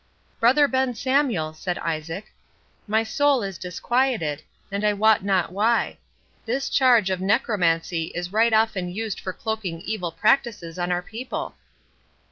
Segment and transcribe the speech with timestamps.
[0.39, 2.33] "Brother Ben Samuel," said Isaac,
[2.87, 5.99] "my soul is disquieted, and I wot not why.
[6.43, 11.53] This charge of necromancy is right often used for cloaking evil practices on our people."